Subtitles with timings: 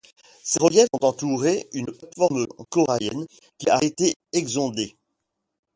[0.41, 3.27] Ces reliefs sont entourés une plateforme corallienne
[3.59, 4.97] qui a été éxondée.